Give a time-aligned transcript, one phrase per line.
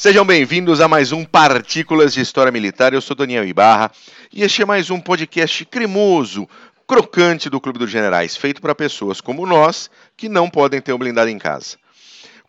[0.00, 2.94] Sejam bem-vindos a mais um Partículas de História Militar.
[2.94, 3.92] Eu sou Daniel Ibarra
[4.32, 6.48] e este é mais um podcast cremoso,
[6.88, 10.98] crocante do Clube dos Generais, feito para pessoas como nós que não podem ter um
[10.98, 11.76] blindado em casa.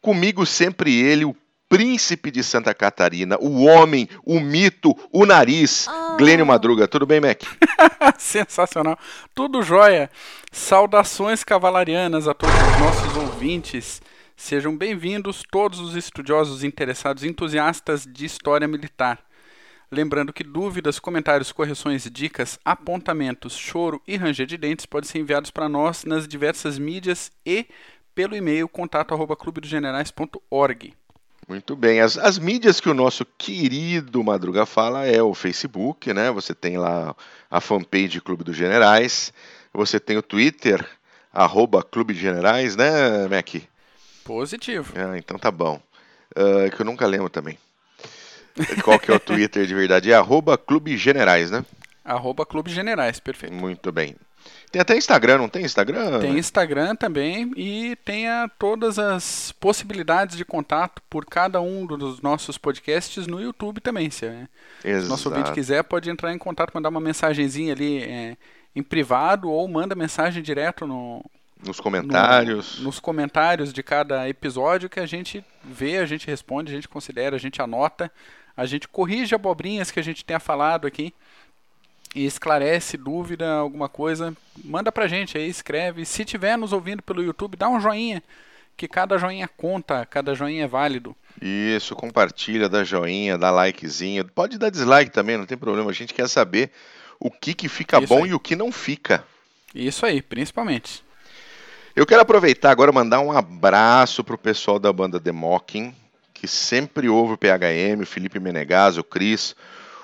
[0.01, 1.35] Comigo sempre ele, o
[1.67, 6.15] príncipe de Santa Catarina, o homem, o mito, o nariz, oh.
[6.15, 6.88] Glênio Madruga.
[6.88, 7.41] Tudo bem, Mac?
[8.18, 8.97] Sensacional.
[9.36, 10.09] Tudo jóia.
[10.54, 14.02] Saudações cavalarianas a todos os nossos ouvintes.
[14.44, 19.20] Sejam bem-vindos todos os estudiosos interessados entusiastas de história militar.
[19.91, 25.52] Lembrando que dúvidas, comentários, correções, dicas, apontamentos, choro e ranger de dentes podem ser enviados
[25.52, 27.67] para nós nas diversas mídias e
[28.16, 30.95] pelo e-mail contato@clubedogenerais.org.
[31.48, 32.02] Muito bem.
[32.02, 36.31] As, as mídias que o nosso querido Madruga fala é o Facebook, né?
[36.31, 37.16] Você tem lá
[37.50, 39.31] a fanpage Clube dos Generais.
[39.72, 40.84] Você tem o Twitter,
[41.31, 43.70] arroba Clube de Generais, né, Mac?
[44.23, 44.94] Positivo.
[44.95, 45.81] Ah, então tá bom.
[46.31, 47.58] Uh, que eu nunca lembro também.
[48.83, 50.11] Qual que é o Twitter de verdade?
[50.11, 51.66] É arroba Clube Generais, né?
[52.03, 53.53] Arroba Clube Generais, perfeito.
[53.53, 54.16] Muito bem.
[54.72, 56.19] Tem até Instagram, não tem Instagram?
[56.19, 62.22] Tem Instagram também e tem a, todas as possibilidades de contato por cada um dos
[62.22, 64.09] nossos podcasts no YouTube também.
[64.09, 64.47] Se é,
[64.83, 68.38] o nosso ouvinte quiser, pode entrar em contato, mandar uma mensagenzinha ali é,
[68.75, 71.23] em privado ou manda mensagem direto no,
[71.66, 72.78] nos comentários.
[72.80, 76.88] No, nos comentários de cada episódio que a gente vê, a gente responde, a gente
[76.88, 78.12] considera, a gente anota,
[78.56, 81.14] a gente corrige abobrinhas que a gente tenha falado aqui
[82.14, 86.06] e esclarece dúvida, alguma coisa, manda pra gente aí, escreve.
[86.06, 88.22] Se tiver nos ouvindo pelo YouTube, dá um joinha,
[88.76, 91.16] que cada joinha conta, cada joinha é válido.
[91.42, 94.26] Isso, compartilha, dá joinha, dá likezinho.
[94.26, 95.89] Pode dar dislike também, não tem problema.
[95.89, 96.72] A gente quer saber
[97.20, 98.32] o que, que fica Isso bom aí.
[98.32, 99.23] e o que não fica.
[99.73, 101.04] Isso aí, principalmente.
[101.94, 105.94] Eu quero aproveitar agora mandar um abraço pro pessoal da banda The Mocking,
[106.33, 109.54] que sempre ouve o PHM, o Felipe Menegas, o Cris,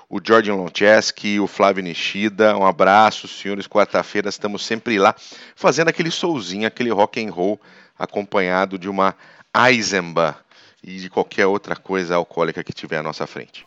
[0.10, 2.58] o Jordan Loncheski, o Flávio Nishida.
[2.58, 3.68] Um abraço, senhores.
[3.68, 5.16] Quarta-feira estamos sempre lá
[5.56, 7.58] fazendo aquele solzinho, aquele rock and roll
[7.98, 9.16] acompanhado de uma
[9.56, 10.36] Eisenbahn
[10.84, 13.66] e de qualquer outra coisa alcoólica que tiver à nossa frente.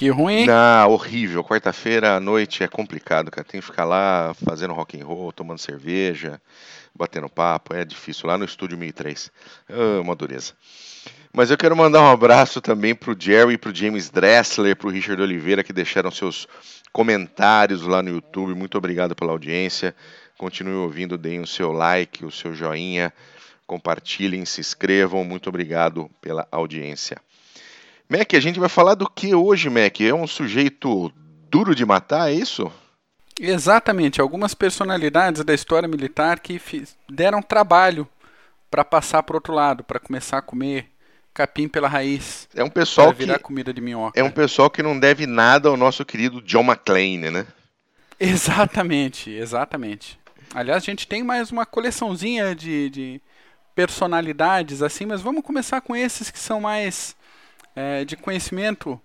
[0.00, 0.46] Que ruim.
[0.88, 1.44] Horrível.
[1.44, 3.46] Quarta-feira à noite é complicado, cara.
[3.46, 6.40] Tem que ficar lá fazendo rock and roll, tomando cerveja
[6.94, 9.30] batendo papo, é difícil, lá no estúdio 1003.
[9.68, 10.54] Oh, uma dureza.
[11.32, 14.88] Mas eu quero mandar um abraço também para o Jerry, para o James Dressler, para
[14.88, 16.48] o Richard Oliveira, que deixaram seus
[16.92, 18.54] comentários lá no YouTube.
[18.54, 19.94] Muito obrigado pela audiência.
[20.36, 23.12] Continue ouvindo, deem o seu like, o seu joinha,
[23.66, 25.24] compartilhem, se inscrevam.
[25.24, 27.18] Muito obrigado pela audiência.
[28.10, 30.00] Mac, a gente vai falar do que hoje, Mac?
[30.00, 31.12] É um sujeito
[31.48, 32.70] duro de matar, é isso?
[33.40, 36.60] Exatamente, algumas personalidades da história militar que
[37.08, 38.06] deram trabalho
[38.68, 40.90] para passar para outro lado, para começar a comer
[41.32, 42.48] capim pela raiz.
[42.52, 44.18] É um pessoal virar que comida de minhoca.
[44.18, 47.46] É um pessoal que não deve nada ao nosso querido John McClane, né?
[48.18, 50.20] Exatamente, exatamente.
[50.54, 53.22] Aliás, a gente tem mais uma coleçãozinha de, de
[53.74, 57.16] personalidades assim, mas vamos começar com esses que são mais
[57.74, 59.00] é, de conhecimento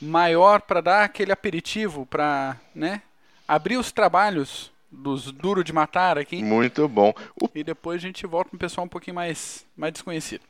[0.00, 3.02] maior para dar aquele aperitivo para, né?
[3.50, 6.42] abrir os trabalhos dos Duro de Matar aqui.
[6.42, 7.12] Muito bom.
[7.40, 7.48] O...
[7.54, 10.42] E depois a gente volta com um pessoal um pouquinho mais, mais desconhecido.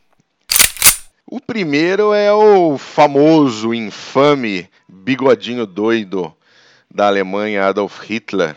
[1.27, 6.34] O primeiro é o famoso, infame bigodinho doido
[6.91, 8.56] da Alemanha, Adolf Hitler.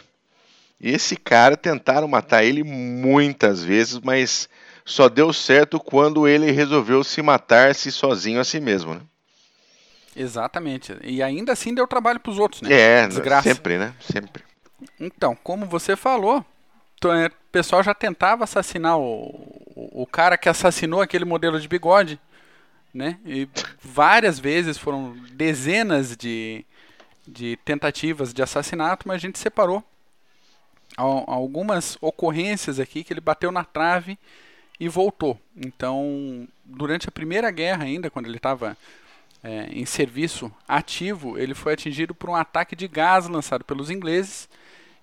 [0.82, 4.50] E esse cara tentaram matar ele muitas vezes, mas
[4.86, 9.02] só deu certo quando ele resolveu se matar-se sozinho a si mesmo, né?
[10.16, 10.96] Exatamente.
[11.02, 12.72] E ainda assim deu trabalho para os outros, né?
[12.72, 13.50] É, Desgraça.
[13.50, 13.94] sempre, né?
[14.00, 14.44] Sempre.
[15.00, 16.46] Então, como você falou,
[17.06, 19.26] é, o pessoal já tentava assassinar o,
[19.76, 22.20] o, o cara que assassinou aquele modelo de bigode,
[22.94, 23.18] né?
[23.26, 23.48] E
[23.82, 26.64] várias vezes foram dezenas de,
[27.28, 29.84] de tentativas de assassinato, mas a gente separou
[30.96, 34.18] algumas ocorrências aqui que ele bateu na trave
[34.80, 35.40] e voltou.
[35.56, 38.78] Então, durante a Primeira Guerra ainda, quando ele estava
[39.44, 44.50] é, em serviço ativo, ele foi atingido por um ataque de gás lançado pelos ingleses.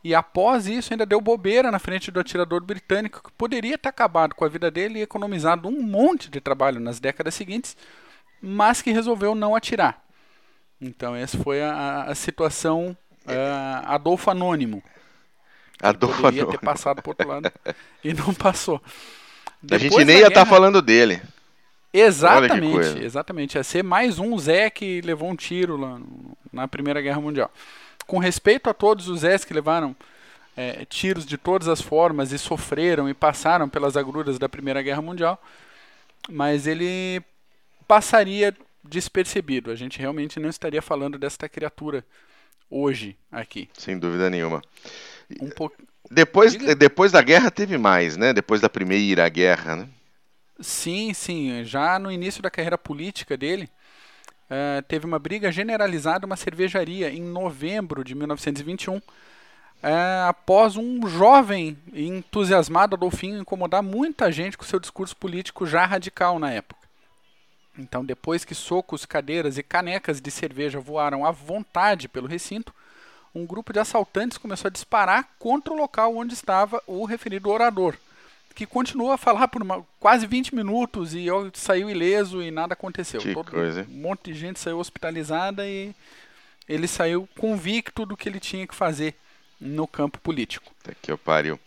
[0.03, 4.35] E após isso, ainda deu bobeira na frente do atirador britânico, que poderia ter acabado
[4.35, 7.77] com a vida dele e economizado um monte de trabalho nas décadas seguintes,
[8.41, 10.03] mas que resolveu não atirar.
[10.81, 12.97] Então, essa foi a, a situação
[13.27, 14.83] uh, Adolfo Anônimo.
[15.83, 16.59] Adolfo poderia Anônimo.
[16.59, 17.53] ter passado por outro lado
[18.03, 18.81] e não passou.
[19.63, 21.21] Depois a gente nem ia estar tá falando dele.
[21.93, 23.57] Exatamente, exatamente.
[23.57, 27.51] Ia ser mais um Zé que levou um tiro lá no, na Primeira Guerra Mundial.
[28.07, 29.95] Com respeito a todos os Zés que levaram
[30.57, 35.03] é, tiros de todas as formas e sofreram e passaram pelas agruras da Primeira Guerra
[35.03, 35.43] Mundial,
[36.29, 37.23] mas ele
[37.89, 39.71] passaria despercebido.
[39.71, 42.05] A gente realmente não estaria falando desta criatura
[42.71, 43.69] hoje aqui.
[43.75, 44.63] Sem dúvida nenhuma.
[45.41, 45.73] Um po...
[46.11, 48.33] Depois, depois da guerra teve mais, né?
[48.33, 49.89] Depois da primeira guerra, né?
[50.59, 51.65] Sim, sim.
[51.65, 53.71] Já no início da carreira política dele,
[54.51, 59.03] uh, teve uma briga generalizada, uma cervejaria, em novembro de 1921, uh,
[59.83, 66.41] eh, após um jovem entusiasmado Adolfinho incomodar muita gente com seu discurso político já radical
[66.41, 66.81] na época.
[67.79, 72.75] Então, depois que socos, cadeiras e canecas de cerveja voaram à vontade pelo recinto,
[73.35, 77.95] um grupo de assaltantes começou a disparar contra o local onde estava o referido orador,
[78.55, 83.21] que continuou a falar por uma, quase 20 minutos e saiu ileso e nada aconteceu.
[83.21, 83.87] Que Todo, coisa.
[83.89, 85.95] Um monte de gente saiu hospitalizada e
[86.69, 89.15] ele saiu convicto do que ele tinha que fazer
[89.61, 90.73] no campo político.
[90.83, 91.59] Até que eu pariu.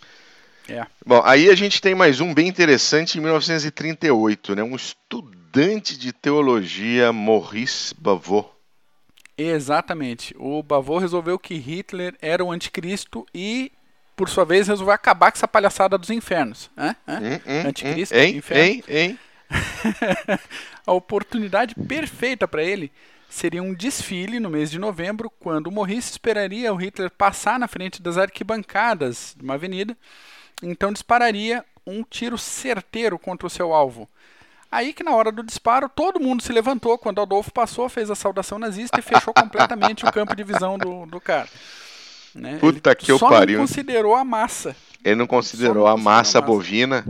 [0.67, 0.85] É.
[1.05, 4.63] Bom, aí a gente tem mais um bem interessante em 1938, né?
[4.63, 8.52] Um estudante de teologia, Maurice Bavot.
[9.37, 10.35] Exatamente.
[10.37, 13.71] O Bavot resolveu que Hitler era o anticristo e,
[14.15, 16.69] por sua vez, resolveu acabar com essa palhaçada dos infernos.
[16.77, 16.95] Hã?
[17.07, 17.19] Hã?
[17.19, 18.63] Hum, hum, anticristo, hum, hein, inferno.
[18.63, 19.19] hein, hein?
[20.85, 22.91] a oportunidade perfeita para ele
[23.29, 27.67] seria um desfile no mês de novembro, quando o Maurice esperaria o Hitler passar na
[27.67, 29.97] frente das arquibancadas de uma avenida
[30.63, 34.07] então dispararia um tiro certeiro contra o seu alvo.
[34.73, 38.15] Aí que na hora do disparo todo mundo se levantou quando Adolfo passou, fez a
[38.15, 41.47] saudação nazista e fechou completamente o campo de visão do, do cara.
[42.33, 42.57] Né?
[42.59, 43.59] Puta Ele que eu pariu.
[43.59, 44.75] não considerou a massa.
[45.03, 46.41] Ele não considerou a não considerou massa a massa.
[46.41, 47.05] bovina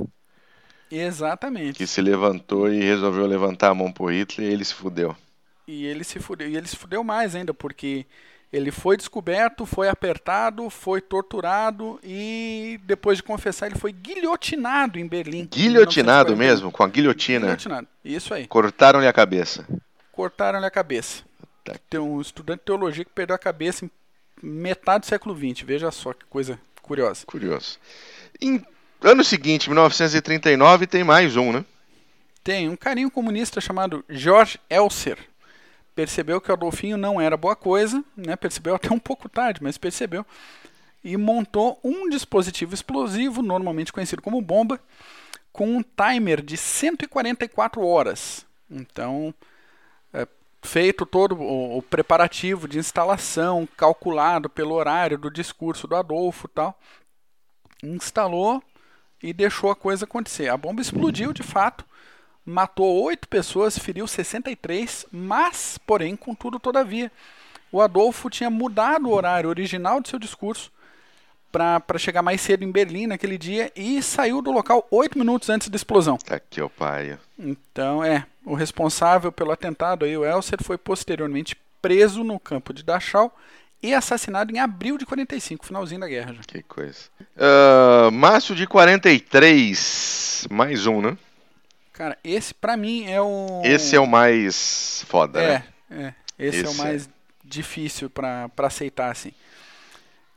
[0.92, 1.78] Exatamente.
[1.78, 5.16] que se levantou e resolveu levantar a mão pro Hitler e ele se fudeu.
[5.68, 6.50] E ele se fudeu.
[6.50, 8.06] E ele se fudeu mais ainda, porque
[8.54, 15.08] ele foi descoberto, foi apertado, foi torturado e depois de confessar ele foi guilhotinado em
[15.08, 15.48] Berlim.
[15.52, 16.38] Guilhotinado 1941.
[16.38, 17.48] mesmo, com a guilhotina.
[17.48, 17.88] Guilhotinado.
[18.06, 18.46] Isso aí.
[18.46, 19.66] Cortaram-lhe a cabeça.
[20.12, 21.24] cortaram-lhe a cabeça.
[21.66, 21.74] Tá.
[21.90, 23.92] Tem um estudante de teologia que perdeu a cabeça em
[24.42, 25.66] metade do século XX.
[25.66, 27.26] Veja só que coisa curiosa.
[27.26, 27.80] Curioso.
[28.40, 28.64] Em
[29.02, 31.66] ano seguinte, 1939, tem mais um, né?
[32.44, 35.18] Tem um carinho comunista chamado George Elser.
[35.96, 38.36] Percebeu que o Adolfinho não era boa coisa, né?
[38.36, 40.26] percebeu até um pouco tarde, mas percebeu.
[41.04, 44.80] E montou um dispositivo explosivo, normalmente conhecido como bomba,
[45.52, 48.46] com um timer de 144 horas.
[48.70, 49.34] Então,
[50.12, 50.28] é,
[50.64, 56.80] feito todo o, o preparativo de instalação, calculado pelo horário do discurso do Adolfo tal,
[57.84, 58.64] instalou
[59.22, 60.50] e deixou a coisa acontecer.
[60.50, 61.86] A bomba explodiu de fato,
[62.46, 67.12] matou oito pessoas, feriu 63, mas, porém, contudo, todavia,
[67.72, 70.72] o Adolfo tinha mudado o horário original de seu discurso
[71.52, 75.70] para chegar mais cedo em Berlim naquele dia e saiu do local oito minutos antes
[75.70, 76.18] da explosão.
[76.18, 77.18] Tá aqui, ó, pai.
[77.38, 82.84] Então, é, o responsável pelo atentado aí, o Elser, foi posteriormente preso no campo de
[82.84, 83.36] Dachau
[83.84, 86.42] e assassinado em abril de 45, finalzinho da guerra já.
[86.48, 87.02] Que coisa.
[87.38, 91.18] Ah, março de 43, mais um, né?
[91.94, 95.66] Cara, esse pra mim é o Esse é o mais foda, É, né?
[95.92, 96.14] é.
[96.40, 97.10] Esse, é o Esse mais
[97.44, 99.32] difícil pra pra aceitar, assim.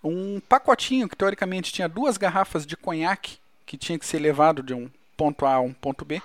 [0.05, 4.75] Um pacotinho que teoricamente tinha duas garrafas de conhaque que tinha que ser levado de
[4.75, 6.23] um ponto A a um ponto B,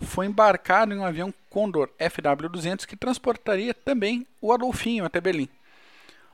[0.00, 5.48] foi embarcado em um avião Condor FW-200 que transportaria também o Adolfinho até Berlim.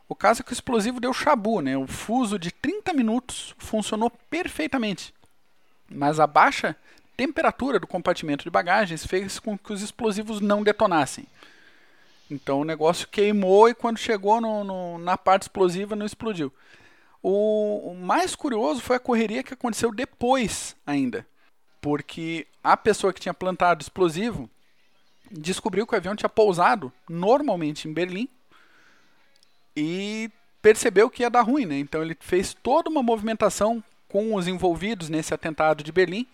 [0.09, 1.77] O caso é que o explosivo deu chabu, né?
[1.77, 5.15] O fuso de 30 minutos funcionou perfeitamente.
[5.89, 6.77] Mas a baixa
[7.21, 11.27] temperatura do compartimento de bagagens fez com que os explosivos não detonassem.
[12.31, 16.51] Então o negócio queimou e quando chegou no- no- na parte explosiva não explodiu.
[17.23, 21.27] O, o mais curioso foi a correria que aconteceu depois ainda.
[21.79, 24.49] Porque a pessoa que tinha plantado explosivo
[25.31, 28.31] descobriu que o avião tinha pousado normalmente em Berlim
[29.77, 30.31] e
[30.63, 31.79] percebeu que ia dar ruim, né?
[31.79, 36.27] Então ele fez toda uma movimentação com os envolvidos nesse atentado de Berlim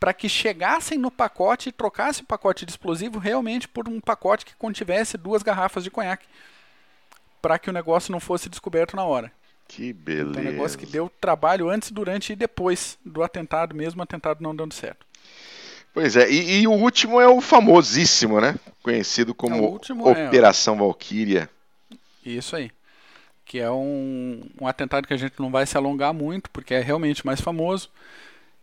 [0.00, 4.44] para que chegassem no pacote e trocassem o pacote de explosivo realmente por um pacote
[4.44, 6.26] que contivesse duas garrafas de conhaque
[7.40, 9.32] para que o negócio não fosse descoberto na hora.
[9.68, 9.92] Que
[10.30, 10.44] Então, é um beleza.
[10.44, 14.74] negócio que deu trabalho antes, durante e depois do atentado, mesmo o atentado não dando
[14.74, 15.06] certo.
[15.92, 18.54] Pois é, e, e o último é o famosíssimo, né?
[18.82, 20.28] Conhecido como É, o último é.
[20.28, 21.48] Operação Valkyria.
[22.24, 22.70] Isso aí.
[23.44, 26.80] Que é um, um atentado que a gente não vai se alongar muito, porque é
[26.80, 27.90] realmente mais famoso.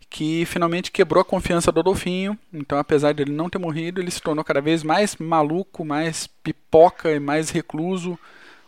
[0.08, 2.38] Que finalmente quebrou a confiança do Adolfinho.
[2.52, 6.26] Então, apesar de ele não ter morrido, ele se tornou cada vez mais maluco, mais
[6.26, 8.18] pipoca e mais recluso,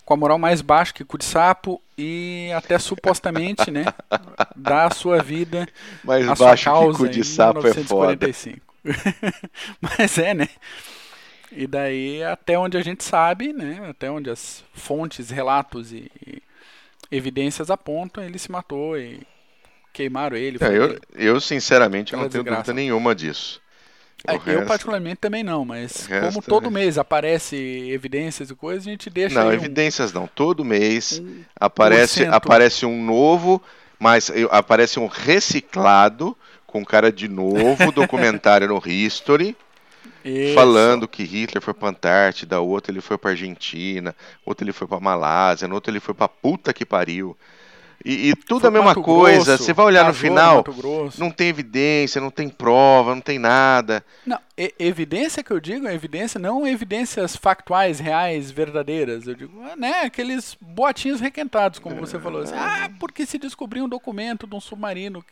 [0.04, 3.86] com a moral mais baixa que cu de sapo e até supostamente, né,
[4.54, 5.66] dá a sua vida
[6.04, 8.28] Mais a sua baixo que causa cu de sapo é foda.
[8.28, 8.60] 1945.
[9.80, 10.48] Mas é, né?
[11.50, 16.42] E daí, até onde a gente sabe, né, até onde as fontes, relatos e, e
[17.10, 19.26] evidências apontam, ele se matou e
[19.96, 20.58] queimaram ele.
[20.60, 22.62] É, eu, eu, sinceramente, não tenho desgraça.
[22.64, 23.60] dúvida nenhuma disso.
[24.26, 27.56] É, Eu, resto- particularmente, também não, mas resto como todo é- mês aparece
[27.90, 30.26] evidências e coisas, a gente deixa Não, aí um- evidências não.
[30.26, 32.34] Todo mês um aparece, porcento.
[32.34, 33.62] aparece um novo,
[33.98, 36.36] mas aparece um reciclado
[36.66, 39.56] com cara de novo documentário no History.
[40.24, 40.54] Isso.
[40.54, 44.98] falando que Hitler foi pra Antártida, outro ele foi pra Argentina, outro ele foi pra
[44.98, 47.36] Malásia, no outro ele foi pra puta que pariu.
[48.08, 49.44] E, e tudo Foi a mesma Mato coisa.
[49.52, 50.64] Grosso, Você vai olhar no final,
[51.18, 54.04] não tem evidência, não tem prova, não tem nada.
[54.24, 59.26] Não, e- evidência que eu digo é evidência, não evidências factuais, reais, verdadeiras.
[59.26, 62.42] Eu digo, né, aqueles boatinhos requentados, como você falou.
[62.42, 65.24] Assim, ah, porque se descobriu um documento de um submarino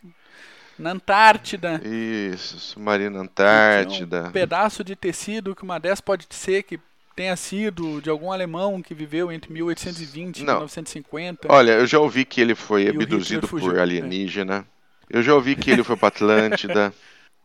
[0.76, 1.80] na Antártida.
[1.84, 4.30] Isso, submarino Um Antártida.
[4.32, 6.80] pedaço de tecido que uma dessas pode ser que
[7.14, 10.54] tenha sido de algum alemão que viveu entre 1820 e Não.
[10.54, 11.48] 1950.
[11.50, 13.82] Olha, eu já ouvi que ele foi E o abduzido fugiu, por é.
[13.82, 14.66] alienígena.
[15.08, 16.92] Eu já ouvi que ele foi pra Atlântida.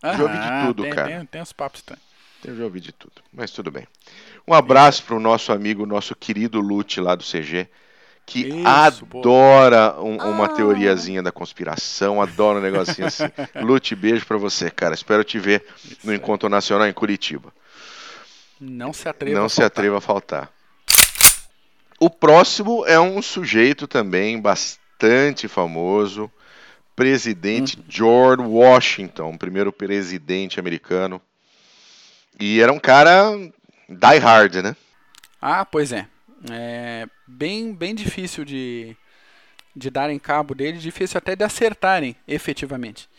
[0.03, 1.07] já ouvi de Aham, tudo, tem, cara.
[1.09, 2.03] Tem, tem uns papos estranhos.
[2.45, 3.85] Eu já ouvi de tudo, mas tudo bem.
[4.47, 7.67] Um abraço pro nosso amigo, nosso querido Lute lá do CG,
[8.25, 10.49] que Isso, adora um- uma Ah.
[10.49, 13.23] teoriazinha da conspiração, adora um negocinho assim.
[13.61, 14.93] Lute, beijo pra você, cara.
[14.93, 15.65] Espero te ver
[16.03, 17.53] no Encontro Nacional em Curitiba.
[18.59, 19.67] Não se atreva Não a se faltar.
[19.67, 20.51] atreva a faltar.
[21.99, 26.31] O próximo é um sujeito também bastante famoso,
[26.95, 27.83] presidente Uhum.
[27.87, 31.21] George Washington, primeiro presidente americano.
[32.39, 33.31] E era um cara
[33.89, 34.75] die hard, né?
[35.41, 36.07] Ah, pois é.
[36.49, 38.95] É bem, bem difícil de,
[39.75, 43.09] de darem cabo dele, difícil até de acertarem efetivamente.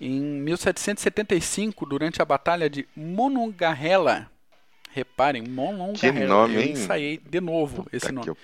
[0.00, 4.30] Em 1775, durante a Batalha de Monongahela,
[4.92, 6.72] reparem, Monongahela, Que nome, eu hein?
[6.72, 8.28] ensaiei de novo Puta esse nome.
[8.30, 8.36] o.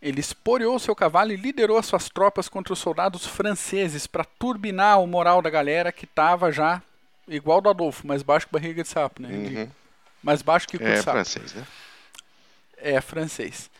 [0.00, 5.00] Ele esporeou seu cavalo e liderou as suas tropas contra os soldados franceses para turbinar
[5.00, 6.82] o moral da galera que estava já
[7.28, 9.28] igual do Adolfo, mais baixo que barriga de sapo, né?
[9.28, 9.68] Uhum.
[10.22, 11.12] mais baixo que cu de É sapo.
[11.12, 11.64] francês, né?
[12.76, 13.70] É francês.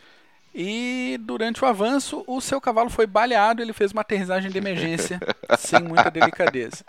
[0.55, 5.19] E durante o avanço, o seu cavalo foi baleado, ele fez uma aterrissagem de emergência
[5.59, 6.85] sem muita delicadeza.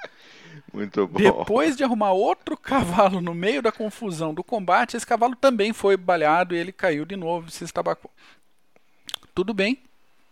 [0.74, 1.18] Muito bom.
[1.20, 5.96] Depois de arrumar outro cavalo no meio da confusão do combate, esse cavalo também foi
[5.96, 8.10] baleado e ele caiu de novo e se estabacou.
[9.34, 9.78] Tudo bem,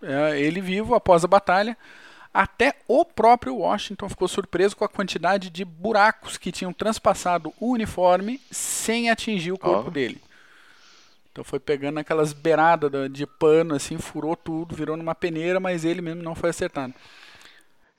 [0.02, 1.76] é, ele vivo após a batalha.
[2.34, 7.70] Até o próprio Washington ficou surpreso com a quantidade de buracos que tinham transpassado o
[7.70, 9.90] uniforme sem atingir o corpo Ó.
[9.90, 10.20] dele.
[11.30, 15.84] Então foi pegando aquelas beiradas da- de pano, assim, furou tudo, virou numa peneira, mas
[15.84, 16.94] ele mesmo não foi acertado.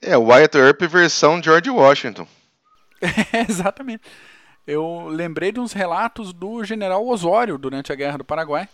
[0.05, 2.27] É, Wyatt Earp versão George Washington.
[3.33, 4.01] É, exatamente.
[4.65, 8.67] Eu lembrei de uns relatos do general Osório durante a Guerra do Paraguai,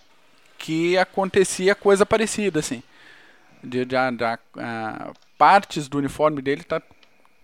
[0.58, 2.84] que acontecia coisa parecida, assim.
[3.64, 6.80] De, de, a- da- a- partes do uniforme dele tá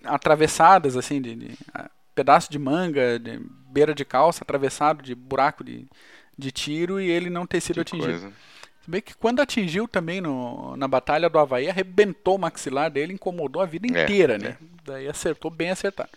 [0.04, 3.40] atravessadas, assim, de, de a- pedaço de manga, de
[3.72, 5.88] beira de calça, atravessado de buraco de,
[6.38, 8.08] de tiro e ele não ter sido Que atingido.
[8.08, 8.32] coisa.
[8.86, 13.14] Se bem que quando atingiu também no, na Batalha do Havaí, arrebentou o maxilar dele,
[13.14, 14.38] incomodou a vida É, inteira, é.
[14.38, 14.58] né?
[14.84, 16.10] Daí acertou bem acertado.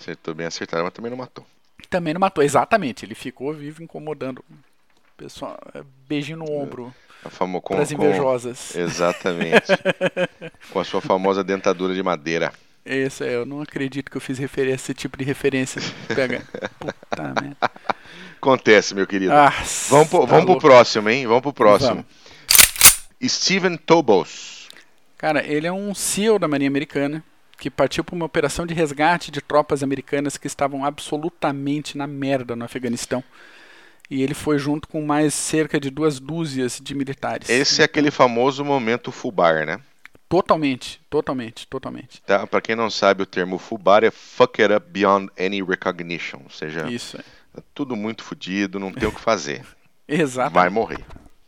[0.00, 1.44] Acertou bem acertado, mas também não matou.
[1.90, 3.04] Também não matou, exatamente.
[3.04, 4.42] Ele ficou vivo incomodando.
[5.18, 7.60] Pessoal, é, beijinho no ombro A famo...
[7.60, 8.74] com, as com- invejosas.
[8.74, 9.66] Exatamente.
[10.72, 12.52] com a sua famosa dentadura de madeira.
[12.86, 15.80] Esse é, eu não acredito que eu fiz referência, esse tipo de referência.
[16.08, 16.42] Pega.
[16.80, 17.56] Puta merda.
[18.44, 19.32] Acontece, meu querido.
[19.32, 19.54] Ah,
[19.88, 20.60] vamos pro, tá vamos pro louco.
[20.60, 21.26] próximo, hein?
[21.26, 22.04] Vamos pro próximo.
[23.22, 23.32] Vamos.
[23.32, 24.68] Steven Tobos.
[25.16, 27.24] Cara, ele é um SEAL da Marinha Americana
[27.56, 32.54] que partiu para uma operação de resgate de tropas americanas que estavam absolutamente na merda
[32.54, 33.24] no Afeganistão.
[34.10, 37.48] E ele foi junto com mais cerca de duas dúzias de militares.
[37.48, 39.80] Esse é aquele famoso momento fubar, né?
[40.28, 42.20] Totalmente, totalmente, totalmente.
[42.26, 42.46] Tá?
[42.46, 46.40] Pra quem não sabe, o termo fubar é fuck it up beyond any recognition.
[46.44, 47.20] Ou seja, Isso, é.
[47.20, 47.24] tá
[47.74, 49.64] tudo muito fodido, não tem o que fazer.
[50.08, 50.54] exatamente.
[50.54, 51.04] Vai morrer.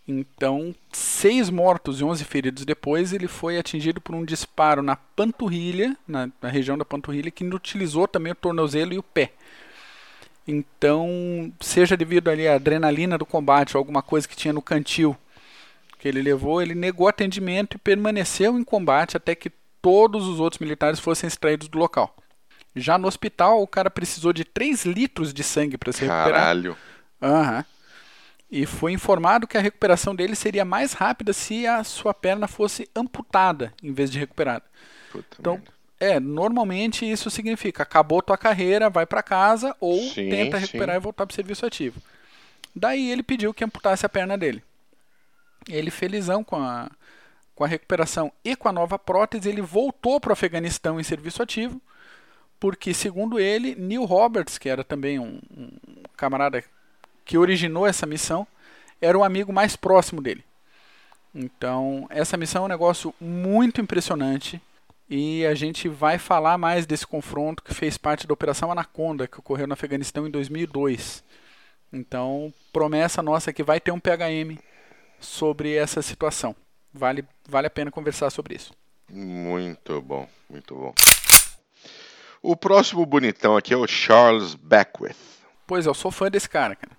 [0.08, 5.96] Então, seis mortos e 11 feridos depois, ele foi atingido por um disparo na panturrilha,
[6.06, 9.32] na, na região da panturrilha, que inutilizou também o tornozelo e o pé.
[10.46, 15.16] Então, seja devido ali à adrenalina do combate ou alguma coisa que tinha no cantil
[15.98, 19.50] que ele levou, ele negou atendimento e permaneceu em combate até que
[19.82, 22.14] todos os outros militares fossem extraídos do local.
[22.76, 26.50] Já no hospital, o cara precisou de 3 litros de sangue para se recuperar.
[26.50, 26.78] Caralho.
[27.22, 27.64] Aham.
[28.50, 32.88] E foi informado que a recuperação dele seria mais rápida se a sua perna fosse
[32.94, 34.64] amputada em vez de recuperada.
[35.08, 35.72] Puta Então, merda.
[36.00, 40.60] é, normalmente isso significa acabou tua carreira, vai para casa ou Sim, tenta sim.
[40.60, 42.02] recuperar e voltar para o serviço ativo.
[42.74, 44.62] Daí ele pediu que amputasse a perna dele.
[45.68, 46.90] Ele felizão com a,
[47.54, 51.42] com a recuperação e com a nova prótese, ele voltou para o Afeganistão em serviço
[51.42, 51.80] ativo,
[52.58, 55.68] porque, segundo ele, Neil Roberts, que era também um, um
[56.16, 56.62] camarada
[57.24, 58.46] que originou essa missão,
[59.00, 60.44] era o amigo mais próximo dele.
[61.34, 64.60] Então, essa missão é um negócio muito impressionante
[65.08, 69.38] e a gente vai falar mais desse confronto que fez parte da Operação Anaconda, que
[69.38, 71.22] ocorreu no Afeganistão em 2002.
[71.92, 74.58] Então, promessa nossa é que vai ter um PHM
[75.20, 76.56] sobre essa situação.
[76.92, 78.72] Vale, vale a pena conversar sobre isso.
[79.08, 80.94] Muito bom, muito bom.
[82.42, 85.16] O próximo bonitão aqui é o Charles Beckwith.
[85.66, 86.96] Pois é, eu sou fã desse cara, cara.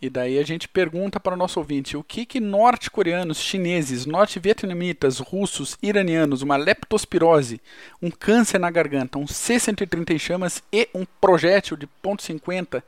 [0.00, 5.18] E daí a gente pergunta para o nosso ouvinte o que, que norte-coreanos, chineses, norte-vietnamitas,
[5.18, 7.60] russos, iranianos, uma leptospirose,
[8.00, 12.82] um câncer na garganta, um C-130 em chamas e um projétil de ponto .50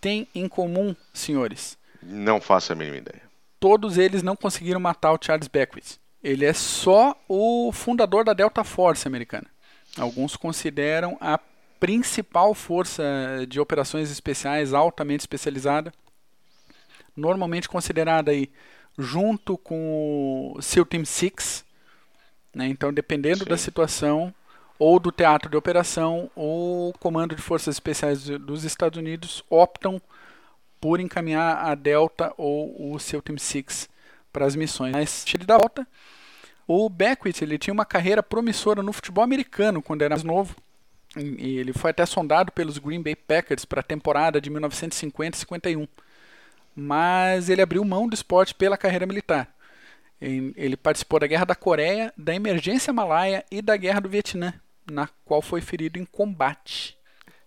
[0.00, 1.78] têm em comum, senhores?
[2.02, 3.26] Não faço a mínima ideia
[3.66, 5.98] todos eles não conseguiram matar o Charles Beckwith.
[6.22, 9.46] Ele é só o fundador da Delta Force americana.
[9.98, 11.38] Alguns consideram a
[11.78, 13.02] principal força
[13.48, 15.92] de operações especiais altamente especializada,
[17.16, 18.50] normalmente considerada aí
[18.98, 21.64] junto com o SEAL Team 6,
[22.54, 22.66] né?
[22.66, 23.50] então dependendo Sim.
[23.50, 24.34] da situação
[24.78, 30.00] ou do teatro de operação ou o comando de forças especiais dos Estados Unidos optam
[30.80, 33.88] por encaminhar a Delta ou o seu Team Six
[34.32, 34.92] para as missões.
[34.92, 35.86] Mas ele dá volta.
[36.66, 40.56] O Beckwith ele tinha uma carreira promissora no futebol americano quando era mais novo.
[41.16, 45.88] E ele foi até sondado pelos Green Bay Packers para a temporada de 1950-51.
[46.74, 49.48] Mas ele abriu mão do esporte pela carreira militar.
[50.20, 54.52] Ele participou da Guerra da Coreia, da Emergência Malaia e da Guerra do Vietnã,
[54.90, 56.95] na qual foi ferido em combate.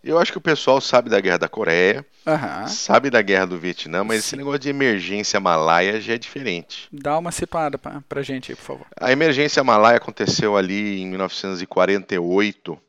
[0.02, 2.68] Eu acho que o pessoal sabe da Guerra da Coreia, uhum.
[2.68, 4.28] sabe da Guerra do Vietnã, mas Sim.
[4.28, 6.88] esse negócio de emergência malaia já é diferente.
[6.92, 8.88] Dá uma situada pra, pra gente aí, por favor.
[9.00, 12.80] A emergência malaia aconteceu ali em 1948, uh,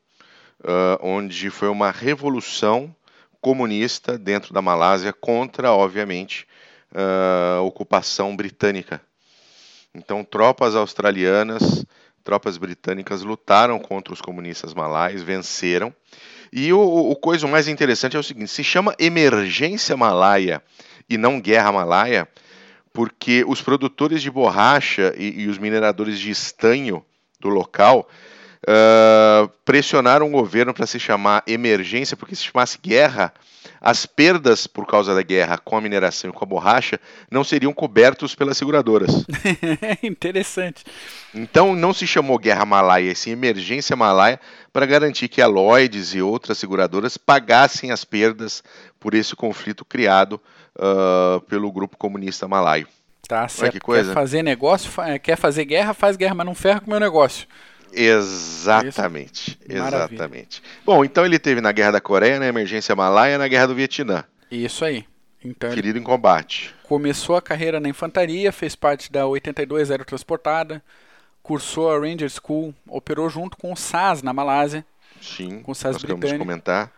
[1.01, 2.95] onde foi uma revolução
[3.41, 6.47] comunista dentro da Malásia contra, obviamente,
[6.93, 9.01] uh, a ocupação britânica.
[9.93, 11.85] Então, tropas australianas,
[12.23, 15.93] tropas britânicas lutaram contra os comunistas malaios, venceram
[16.51, 20.61] e o, o coisa mais interessante é o seguinte: se chama emergência malaia
[21.09, 22.27] e não guerra malaia,
[22.91, 27.05] porque os produtores de borracha e, e os mineradores de estanho
[27.39, 28.07] do local
[28.67, 33.33] uh, pressionaram o governo para se chamar emergência, porque se chamasse guerra,
[33.79, 37.73] as perdas por causa da guerra com a mineração e com a borracha não seriam
[37.73, 39.25] cobertos pelas seguradoras.
[40.03, 40.83] Interessante.
[41.33, 44.39] Então não se chamou guerra malaia, sim emergência malaia,
[44.71, 48.63] para garantir que a Lloyds e outras seguradoras pagassem as perdas
[48.99, 50.39] por esse conflito criado
[50.77, 52.87] uh, pelo grupo comunista malaio.
[53.27, 53.73] Tá certo.
[53.73, 54.09] que coisa.
[54.09, 54.91] Quer fazer negócio,
[55.23, 57.47] quer fazer guerra, faz guerra, mas não ferra com o meu negócio.
[57.93, 60.61] Exatamente, exatamente.
[60.85, 64.23] Bom, então ele teve na Guerra da Coreia, na Emergência Malaia, na Guerra do Vietnã.
[64.49, 65.05] Isso aí.
[65.43, 66.73] Então, Ferido em combate.
[66.83, 70.83] Começou a carreira na infantaria, fez parte da 82 Aerotransportada,
[71.41, 74.85] cursou a Ranger School, operou junto com o SAS na Malásia.
[75.19, 76.39] Sim, com o SAS nós britânico.
[76.39, 76.91] comentar.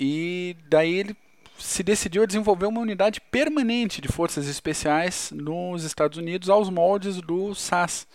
[0.00, 1.16] E daí ele
[1.58, 7.20] se decidiu a desenvolver uma unidade permanente de forças especiais nos Estados Unidos aos moldes
[7.20, 8.06] do SAS.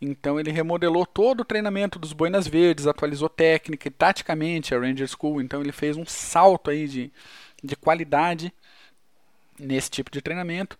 [0.00, 5.08] Então ele remodelou todo o treinamento dos Boinas Verdes, atualizou técnica e taticamente a Ranger
[5.08, 5.40] School.
[5.40, 7.12] Então ele fez um salto aí de,
[7.62, 8.52] de qualidade
[9.58, 10.78] nesse tipo de treinamento.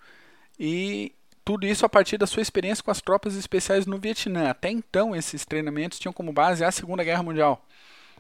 [0.58, 1.12] E
[1.44, 4.50] tudo isso a partir da sua experiência com as tropas especiais no Vietnã.
[4.50, 7.64] Até então esses treinamentos tinham como base a Segunda Guerra Mundial.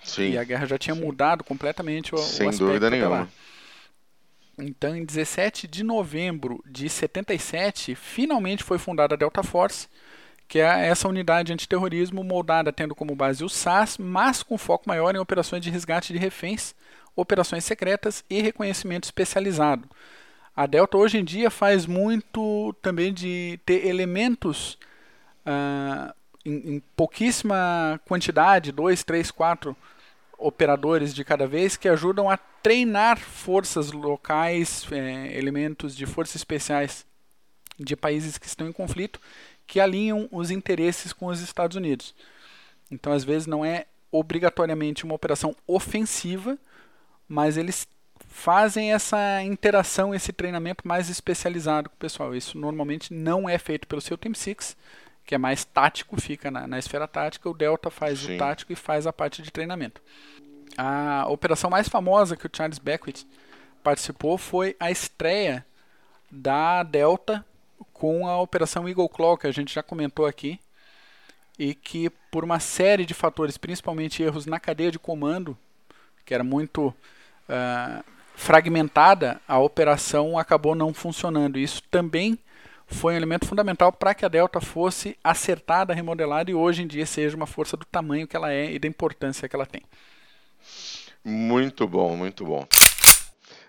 [0.02, 1.00] Sim, e a guerra já tinha sim.
[1.00, 3.20] mudado completamente o, Sem o aspecto dúvida nenhuma.
[3.20, 3.28] Lá.
[4.58, 9.88] Então, em 17 de novembro de 77, finalmente foi fundada a Delta Force,
[10.48, 15.14] que é essa unidade antiterrorismo moldada tendo como base o SAS, mas com foco maior
[15.14, 16.74] em operações de resgate de reféns,
[17.14, 19.86] operações secretas e reconhecimento especializado.
[20.56, 24.78] A Delta hoje em dia faz muito também de ter elementos
[25.46, 26.12] uh,
[26.44, 29.76] em, em, pouquíssima quantidade, dois, três, quatro
[30.38, 37.04] operadores de cada vez, que ajudam a treinar forças locais, eh, elementos de forças especiais
[37.78, 39.20] de países que estão em conflito
[39.68, 42.14] que alinham os interesses com os Estados Unidos.
[42.90, 46.58] Então, às vezes, não é obrigatoriamente uma operação ofensiva,
[47.28, 47.86] mas eles
[48.26, 52.34] fazem essa interação, esse treinamento mais especializado com o pessoal.
[52.34, 54.74] Isso normalmente não é feito pelo seu Team Six,
[55.26, 57.50] que é mais tático, fica na, na esfera tática.
[57.50, 58.36] O Delta faz Sim.
[58.36, 60.00] o tático e faz a parte de treinamento.
[60.78, 63.26] A operação mais famosa que o Charles Beckwith
[63.82, 65.66] participou foi a estreia
[66.30, 67.44] da Delta
[67.98, 70.58] com a Operação Eagle Claw, que a gente já comentou aqui,
[71.58, 75.58] e que por uma série de fatores, principalmente erros na cadeia de comando,
[76.24, 78.04] que era muito uh,
[78.36, 81.58] fragmentada, a operação acabou não funcionando.
[81.58, 82.38] Isso também
[82.86, 87.04] foi um elemento fundamental para que a Delta fosse acertada, remodelada e hoje em dia
[87.04, 89.82] seja uma força do tamanho que ela é e da importância que ela tem.
[91.24, 92.64] Muito bom, muito bom.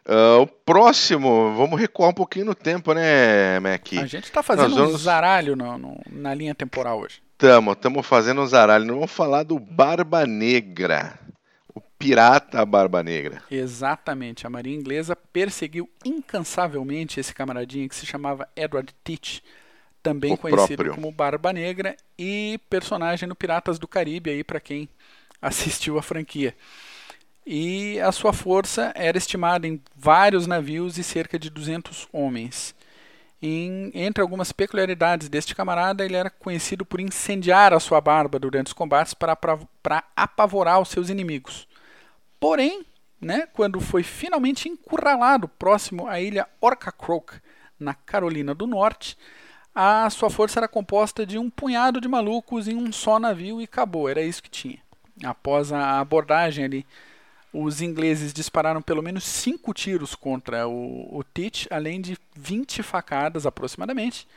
[0.10, 3.94] Uh, o próximo, vamos recuar um pouquinho no tempo, né, Mac?
[3.94, 4.96] A gente está fazendo vamos...
[4.96, 7.22] um zaralho no, no, na linha temporal hoje.
[7.34, 8.86] Estamos, estamos fazendo um zaralho.
[8.86, 11.20] Nós vamos falar do Barba Negra.
[11.76, 13.44] O pirata Barba Negra.
[13.52, 14.48] Exatamente.
[14.48, 19.44] A Marinha Inglesa perseguiu incansavelmente esse camaradinho que se chamava Edward Teach,
[20.02, 20.96] também o conhecido próprio.
[20.96, 24.90] como Barba Negra e personagem no Piratas do Caribe aí para quem
[25.40, 26.56] assistiu a franquia
[27.52, 32.76] e a sua força era estimada em vários navios e cerca de 200 homens.
[33.42, 38.68] Em, entre algumas peculiaridades deste camarada, ele era conhecido por incendiar a sua barba durante
[38.68, 41.68] os combates para, para, para apavorar os seus inimigos.
[42.40, 42.86] Porém,
[43.20, 47.42] né, quando foi finalmente encurralado próximo à ilha Orcacroak,
[47.80, 49.18] na Carolina do Norte,
[49.74, 53.64] a sua força era composta de um punhado de malucos em um só navio e
[53.64, 54.78] acabou, era isso que tinha.
[55.24, 56.86] Após a abordagem ali
[57.52, 63.46] os ingleses dispararam pelo menos cinco tiros contra o, o Tite, além de 20 facadas
[63.46, 64.28] aproximadamente.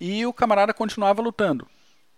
[0.00, 1.66] E o camarada continuava lutando.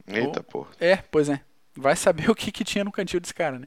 [0.07, 0.67] Eita, pô.
[0.81, 1.41] É, pois é.
[1.77, 3.67] Vai saber o que, que tinha no cantil desse cara, né?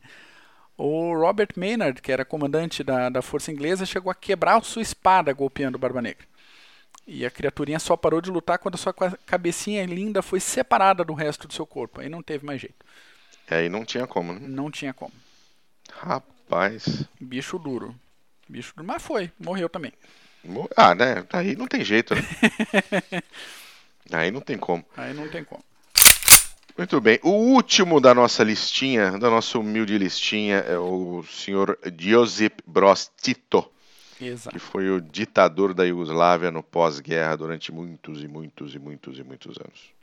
[0.78, 5.34] O Robert Maynard, que era comandante da, da força inglesa, chegou a quebrar sua espada
[5.34, 6.26] golpeando o Barba Negra.
[7.08, 8.94] E a criaturinha só parou de lutar quando a sua
[9.26, 12.02] cabecinha linda foi separada do resto do seu corpo.
[12.02, 12.86] Aí não teve mais jeito.
[13.50, 14.42] Aí não tinha como, né?
[14.44, 15.14] Não tinha como.
[15.90, 16.37] Rapaz.
[16.50, 17.04] Rapaz.
[17.20, 17.94] Bicho duro.
[18.48, 18.88] Bicho duro.
[18.88, 19.92] Mas foi, morreu também.
[20.78, 21.26] Ah, né?
[21.34, 22.22] Aí não tem jeito, né?
[24.12, 24.86] Aí não tem como.
[24.96, 25.62] Aí não tem como.
[26.78, 27.20] Muito bem.
[27.22, 33.70] O último da nossa listinha, da nossa humilde listinha, é o senhor Josip Broz Tito.
[34.22, 34.56] Exato.
[34.56, 39.24] Que foi o ditador da Iugoslávia no pós-guerra durante muitos e muitos e muitos e
[39.24, 39.97] muitos anos.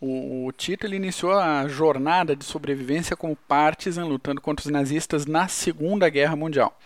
[0.00, 5.48] O, o Tito iniciou a jornada de sobrevivência como partisan, lutando contra os nazistas na
[5.48, 6.78] Segunda Guerra Mundial.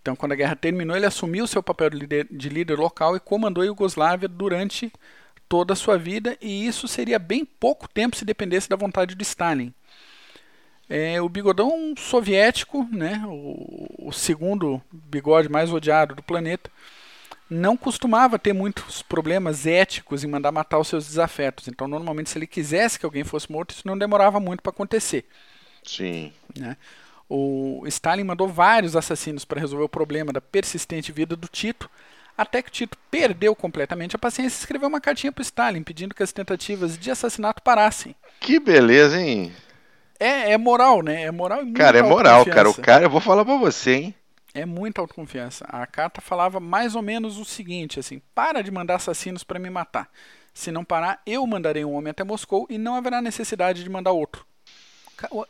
[0.00, 3.20] Então, quando a guerra terminou, ele assumiu seu papel de líder, de líder local e
[3.20, 4.90] comandou a Iugoslávia durante
[5.46, 9.22] toda a sua vida, e isso seria bem pouco tempo se dependesse da vontade de
[9.22, 9.74] Stalin.
[10.88, 16.70] É, o bigodão soviético, né, o, o segundo bigode mais odiado do planeta,
[17.50, 21.66] não costumava ter muitos problemas éticos em mandar matar os seus desafetos.
[21.66, 25.26] Então, normalmente, se ele quisesse que alguém fosse morto, isso não demorava muito para acontecer.
[25.82, 26.32] Sim.
[26.56, 26.76] Né?
[27.28, 31.90] O Stalin mandou vários assassinos para resolver o problema da persistente vida do Tito,
[32.38, 36.14] até que o Tito perdeu completamente a paciência e escreveu uma cartinha para Stalin pedindo
[36.14, 38.14] que as tentativas de assassinato parassem.
[38.38, 39.52] Que beleza, hein?
[40.18, 41.22] É, é moral, né?
[41.22, 42.68] É moral e Cara, é moral, cara.
[42.70, 44.14] O cara, eu vou falar para você, hein?
[44.54, 45.64] É muita autoconfiança.
[45.68, 49.70] A carta falava mais ou menos o seguinte, assim, para de mandar assassinos para me
[49.70, 50.10] matar.
[50.52, 54.12] Se não parar, eu mandarei um homem até Moscou e não haverá necessidade de mandar
[54.12, 54.44] outro.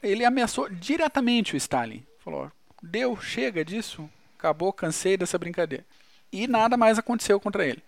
[0.03, 2.05] Ele ameaçou diretamente o Stalin.
[2.19, 2.51] Falou:
[2.83, 4.09] deu, chega disso,
[4.39, 5.85] acabou, cansei dessa brincadeira.
[6.33, 7.83] E nada mais aconteceu contra ele.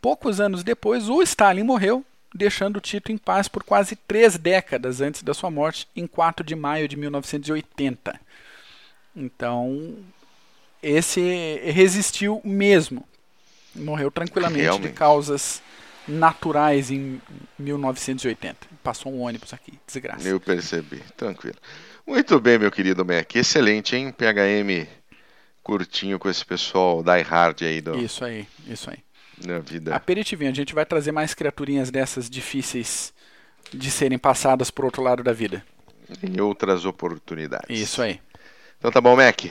[0.00, 5.22] Poucos anos depois, o Stalin morreu, deixando Tito em paz por quase três décadas antes
[5.22, 8.20] da sua morte, em 4 de maio de 1980.
[9.16, 9.96] Então,
[10.84, 13.06] esse resistiu mesmo.
[13.74, 14.88] Morreu tranquilamente Realmente.
[14.88, 15.62] de causas
[16.06, 17.20] naturais em
[17.58, 18.56] 1980.
[18.82, 20.28] Passou um ônibus aqui, desgraça.
[20.28, 21.56] Eu percebi, tranquilo.
[22.06, 23.34] Muito bem, meu querido Mac.
[23.34, 24.12] Excelente, hein?
[24.12, 24.86] PHM
[25.64, 27.96] curtinho com esse pessoal die hard aí do.
[27.96, 28.98] Isso aí, isso aí.
[29.44, 29.96] Na vida.
[29.96, 33.12] Aperitivinho, a gente vai trazer mais criaturinhas dessas difíceis
[33.72, 35.64] de serem passadas pro outro lado da vida.
[36.22, 37.66] Em outras oportunidades.
[37.76, 38.20] Isso aí.
[38.78, 39.46] Então tá bom, Mac.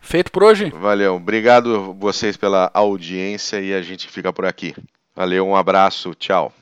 [0.00, 0.70] Feito por hoje?
[0.70, 1.14] Valeu.
[1.16, 4.74] Obrigado vocês pela audiência e a gente fica por aqui.
[5.14, 6.52] Valeu, um abraço, tchau.